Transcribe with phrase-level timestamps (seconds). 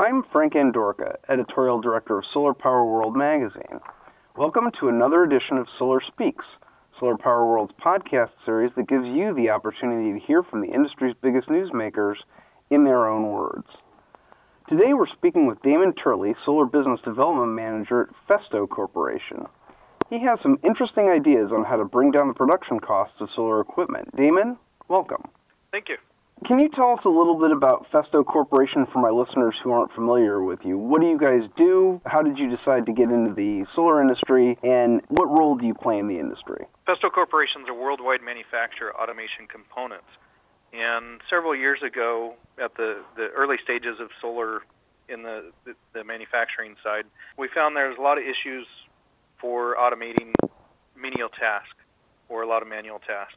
[0.00, 3.80] I'm Frank Andorka, editorial director of Solar Power World magazine.
[4.34, 6.58] Welcome to another edition of Solar Speaks,
[6.90, 11.12] Solar Power World's podcast series that gives you the opportunity to hear from the industry's
[11.12, 12.22] biggest newsmakers
[12.70, 13.82] in their own words.
[14.66, 19.48] Today we're speaking with Damon Turley, Solar Business Development Manager at Festo Corporation.
[20.08, 23.60] He has some interesting ideas on how to bring down the production costs of solar
[23.60, 24.16] equipment.
[24.16, 24.56] Damon,
[24.88, 25.24] welcome.
[25.70, 25.98] Thank you.
[26.44, 29.92] Can you tell us a little bit about Festo Corporation for my listeners who aren't
[29.92, 30.78] familiar with you?
[30.78, 32.00] What do you guys do?
[32.06, 34.58] How did you decide to get into the solar industry?
[34.62, 36.66] And what role do you play in the industry?
[36.88, 40.08] Festo Corporation is a worldwide manufacturer of automation components.
[40.72, 44.62] And several years ago, at the, the early stages of solar
[45.10, 47.04] in the, the, the manufacturing side,
[47.36, 48.66] we found there's a lot of issues
[49.38, 50.32] for automating
[50.96, 51.74] menial tasks
[52.30, 53.36] or a lot of manual tasks.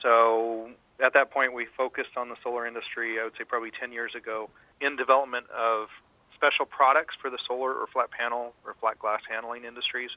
[0.00, 0.70] So
[1.04, 4.12] at that point, we focused on the solar industry, I would say probably 10 years
[4.16, 4.48] ago,
[4.80, 5.88] in development of
[6.34, 10.10] special products for the solar or flat panel or flat glass handling industries,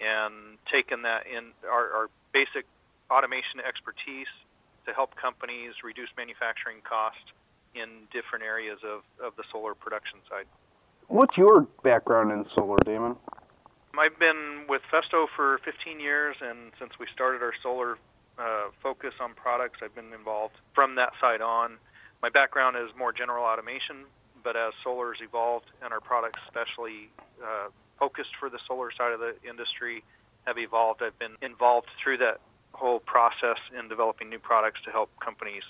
[0.00, 2.66] and taken that in our, our basic
[3.10, 4.28] automation expertise
[4.86, 7.32] to help companies reduce manufacturing costs
[7.74, 10.44] in different areas of, of the solar production side.
[11.08, 13.16] What's your background in solar, Damon?
[13.98, 17.98] I've been with Festo for 15 years, and since we started our solar
[18.38, 19.80] uh, focus on products.
[19.82, 21.78] I've been involved from that side on.
[22.22, 24.04] My background is more general automation,
[24.42, 27.10] but as solar's evolved and our products, especially
[27.42, 30.02] uh, focused for the solar side of the industry,
[30.46, 32.40] have evolved, I've been involved through that
[32.72, 35.62] whole process in developing new products to help companies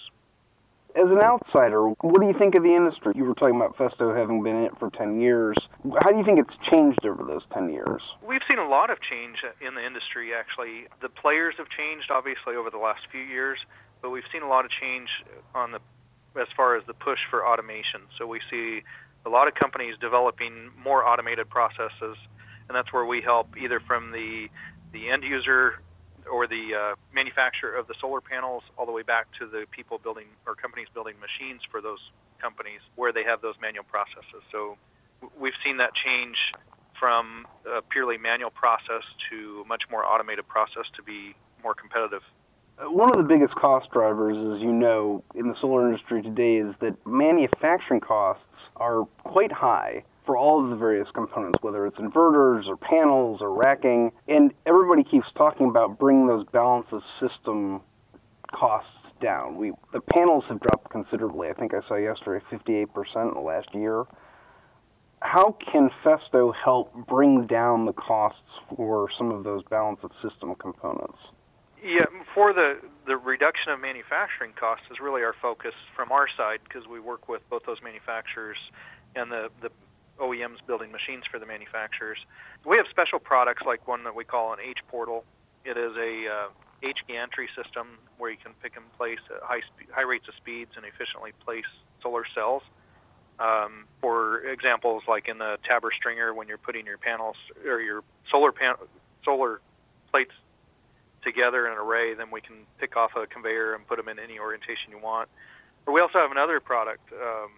[1.02, 3.12] as an outsider, what do you think of the industry?
[3.16, 5.68] You were talking about Festo having been in it for 10 years.
[6.00, 8.14] How do you think it's changed over those 10 years?
[8.26, 10.86] We've seen a lot of change in the industry, actually.
[11.00, 13.58] The players have changed, obviously, over the last few years,
[14.00, 15.08] but we've seen a lot of change
[15.54, 15.80] on the
[16.34, 18.00] as far as the push for automation.
[18.16, 18.82] So we see
[19.26, 22.16] a lot of companies developing more automated processes,
[22.68, 24.48] and that's where we help either from the
[24.92, 25.74] the end user
[26.30, 29.98] or the uh, manufacturer of the solar panels all the way back to the people
[29.98, 31.98] building or companies building machines for those
[32.40, 34.42] companies where they have those manual processes.
[34.50, 34.76] So
[35.38, 36.36] we've seen that change
[36.98, 42.22] from a purely manual process to a much more automated process to be more competitive.
[42.78, 46.56] Uh, one of the biggest cost drivers, as you know, in the solar industry today
[46.56, 51.98] is that manufacturing costs are quite high for all of the various components, whether it's
[51.98, 54.12] inverters or panels or racking.
[54.28, 57.82] And everybody keeps talking about bringing those balance of system
[58.52, 59.56] costs down.
[59.56, 61.48] We the panels have dropped considerably.
[61.48, 64.04] I think I saw yesterday 58% in the last year.
[65.22, 70.54] How can Festo help bring down the costs for some of those balance of system
[70.54, 71.28] components?
[71.82, 76.60] Yeah, for the the reduction of manufacturing costs is really our focus from our side
[76.64, 78.58] because we work with both those manufacturers
[79.16, 79.70] and the the
[80.22, 82.18] OEMs building machines for the manufacturers.
[82.64, 85.24] We have special products like one that we call an H portal.
[85.64, 86.48] It is a uh,
[86.88, 90.34] H gantry system where you can pick and place at high spe- high rates of
[90.36, 91.68] speeds and efficiently place
[92.02, 92.62] solar cells.
[93.38, 98.04] Um, for examples, like in the tabber stringer, when you're putting your panels or your
[98.30, 98.78] solar pan-
[99.24, 99.60] solar
[100.12, 100.32] plates
[101.24, 104.18] together in an array, then we can pick off a conveyor and put them in
[104.18, 105.28] any orientation you want.
[105.84, 107.10] But we also have another product.
[107.12, 107.50] Um,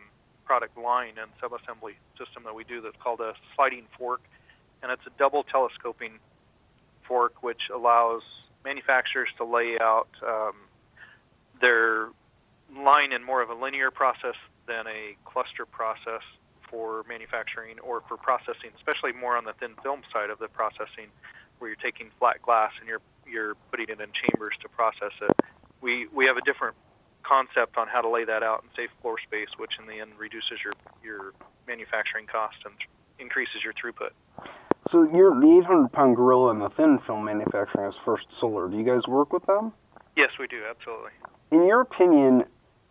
[0.44, 4.22] product line and subassembly system that we do that's called a sliding fork,
[4.82, 6.18] and it's a double telescoping
[7.06, 8.22] fork which allows
[8.64, 10.54] manufacturers to lay out um,
[11.60, 12.08] their
[12.74, 14.34] line in more of a linear process
[14.66, 16.22] than a cluster process
[16.70, 21.08] for manufacturing or for processing, especially more on the thin film side of the processing,
[21.58, 25.36] where you're taking flat glass and you're you're putting it in chambers to process it.
[25.80, 26.76] We we have a different
[27.24, 30.12] concept on how to lay that out and save floor space, which in the end
[30.18, 31.32] reduces your your
[31.66, 32.74] manufacturing cost and
[33.18, 34.10] increases your throughput.
[34.86, 38.68] So you're the 800 pound gorilla in the thin film manufacturing is First Solar.
[38.68, 39.72] Do you guys work with them?
[40.16, 40.62] Yes, we do.
[40.68, 41.10] Absolutely.
[41.50, 42.44] In your opinion,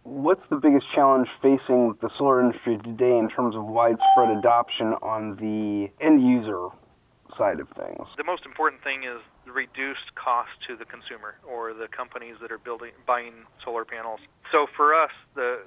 [0.04, 5.36] what's the biggest challenge facing the solar industry today in terms of widespread adoption on
[5.36, 6.70] the end user
[7.30, 8.16] side of things?
[8.18, 12.58] The most important thing is reduced cost to the consumer or the companies that are
[12.60, 14.20] building buying solar panels.
[14.52, 15.64] So for us, the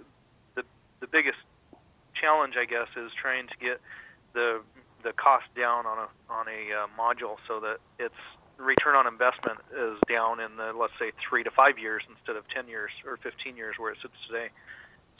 [0.56, 0.62] the
[1.00, 1.38] the biggest
[2.16, 3.80] challenge, I guess, is trying to get
[4.34, 4.62] the
[5.04, 8.16] the cost down on a on a uh, module so that its
[8.58, 12.44] return on investment is down in the let's say three to five years instead of
[12.48, 14.48] 10 years or 15 years where it sits today.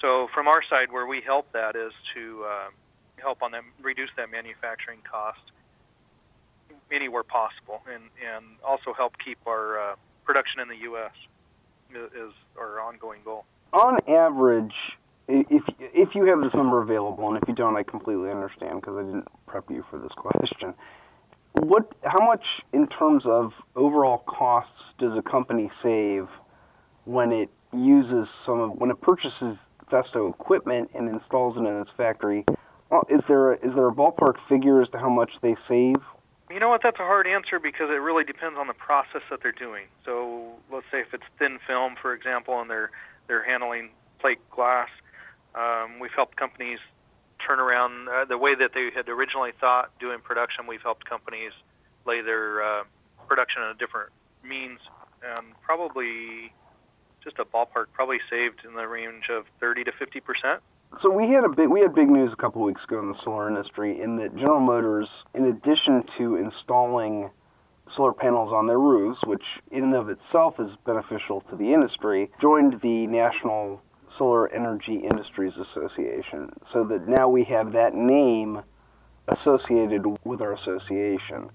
[0.01, 2.69] So from our side, where we help that is to uh,
[3.21, 5.41] help on them reduce that manufacturing cost
[6.93, 8.05] anywhere possible, and
[8.35, 9.95] and also help keep our uh,
[10.25, 11.13] production in the U.S.
[11.93, 13.45] is our ongoing goal.
[13.73, 14.99] On average,
[15.29, 18.97] if if you have this number available, and if you don't, I completely understand because
[18.97, 20.75] I didn't prep you for this question.
[21.53, 26.29] What, how much in terms of overall costs does a company save
[27.07, 29.59] when it uses some of when it purchases
[29.91, 32.45] Festo equipment and installs it in its factory?
[32.91, 35.97] Well, is there a, is there a ballpark figure as to how much they save?
[36.51, 36.81] You know what?
[36.83, 39.87] That's a hard answer because it really depends on the process that they're doing.
[40.05, 42.91] So let's say if it's thin film, for example, and they're
[43.27, 43.91] they're handling
[44.21, 44.89] plate glass,
[45.57, 46.79] um, we've helped companies
[47.45, 50.67] turn around uh, the way that they had originally thought doing production.
[50.69, 51.53] We've helped companies
[52.07, 52.85] lay their uh,
[53.27, 54.11] production in a different
[54.45, 54.79] means,
[55.23, 56.53] and probably
[57.25, 60.63] just a ballpark, probably saved in the range of 30 to 50 percent.
[60.95, 63.15] So we had a big we had big news a couple weeks ago in the
[63.15, 67.31] solar industry in that General Motors, in addition to installing
[67.85, 72.31] solar panels on their roofs, which in and of itself is beneficial to the industry,
[72.41, 78.63] joined the National Solar Energy Industries Association, so that now we have that name
[79.29, 81.51] associated with our association.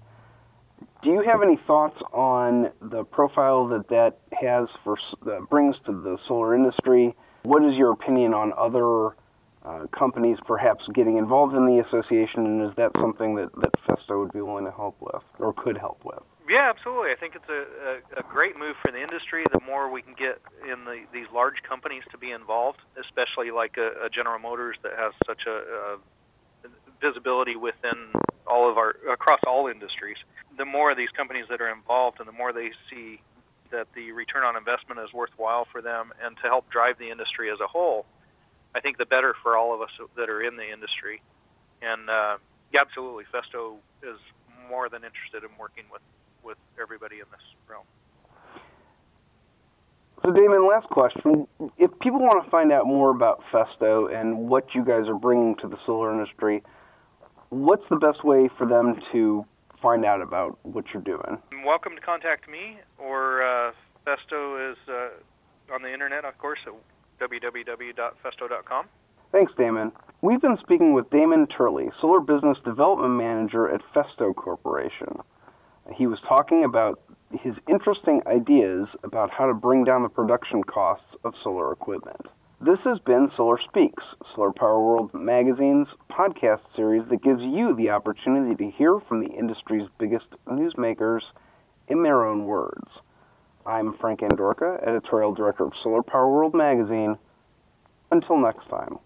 [1.00, 4.96] Do you have any thoughts on the profile that that has for
[5.26, 7.16] uh, brings to the solar industry?
[7.42, 9.16] What is your opinion on other
[9.64, 14.18] uh, companies perhaps getting involved in the association, and is that something that, that Festo
[14.18, 16.18] would be willing to help with or could help with?
[16.48, 17.12] Yeah, absolutely.
[17.12, 19.46] I think it's a, a, a great move for the industry.
[19.46, 23.76] The more we can get in the, these large companies to be involved, especially like
[23.78, 25.98] a, a General Motors that has such a, a
[27.00, 28.10] visibility within
[28.46, 30.16] all of our across all industries.
[30.58, 33.20] The more of these companies that are involved, and the more they see
[33.70, 37.50] that the return on investment is worthwhile for them, and to help drive the industry
[37.50, 38.04] as a whole,
[38.74, 41.22] I think the better for all of us that are in the industry.
[41.82, 42.36] And uh,
[42.72, 44.18] yeah, absolutely, Festo is
[44.68, 46.02] more than interested in working with
[46.42, 47.84] with everybody in this realm.
[50.22, 51.48] So, Damon, last question.
[51.78, 55.56] If people want to find out more about Festo and what you guys are bringing
[55.56, 56.62] to the solar industry,
[57.48, 59.44] what's the best way for them to
[59.76, 61.38] find out about what you're doing?
[61.66, 63.72] Welcome to contact me, or uh,
[64.06, 66.72] Festo is uh, on the internet, of course, at
[67.22, 68.86] www.festo.com.
[69.30, 69.92] Thanks, Damon.
[70.20, 75.20] We've been speaking with Damon Turley, Solar Business Development Manager at Festo Corporation.
[75.94, 81.16] He was talking about his interesting ideas about how to bring down the production costs
[81.24, 82.32] of solar equipment.
[82.60, 87.90] This has been Solar Speaks, Solar Power World magazine's podcast series that gives you the
[87.90, 91.32] opportunity to hear from the industry's biggest newsmakers
[91.88, 93.02] in their own words.
[93.64, 97.16] I'm Frank Andorka, editorial director of Solar Power World magazine.
[98.10, 98.98] Until next time.